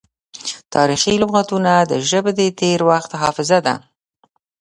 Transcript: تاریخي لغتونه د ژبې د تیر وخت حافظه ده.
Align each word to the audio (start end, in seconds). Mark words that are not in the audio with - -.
تاریخي 0.73 1.13
لغتونه 1.23 1.71
د 1.91 1.93
ژبې 2.09 2.31
د 2.39 2.41
تیر 2.59 2.79
وخت 2.89 3.11
حافظه 3.21 3.59
ده. 3.65 3.75